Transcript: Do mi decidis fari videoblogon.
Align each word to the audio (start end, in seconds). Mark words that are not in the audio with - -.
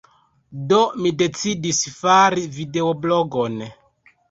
Do 0.71 0.79
mi 1.05 1.11
decidis 1.19 1.83
fari 1.99 2.49
videoblogon. 2.57 3.63